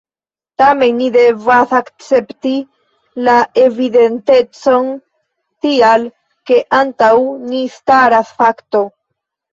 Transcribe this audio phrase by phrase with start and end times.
[0.59, 2.53] Tamen ni devas akcepti
[3.27, 4.89] la evidentecon,
[5.67, 6.09] tial
[6.51, 7.15] ke antaŭ
[7.53, 8.87] ni staras fakto.